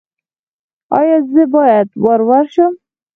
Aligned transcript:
ایا 0.97 1.17
زه 1.31 1.43
باید 1.53 1.87
ورور 2.03 2.45
شم؟ 2.53 2.73